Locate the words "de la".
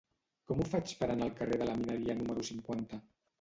1.63-1.75